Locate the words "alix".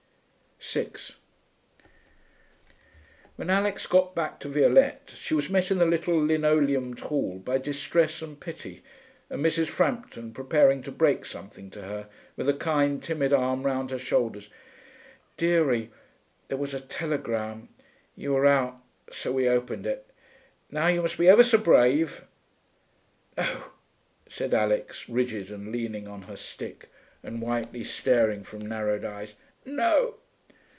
3.49-3.87, 24.53-25.09